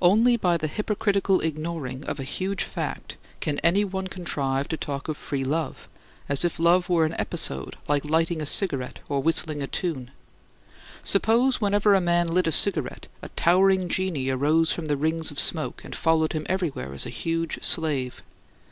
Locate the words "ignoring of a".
1.40-2.24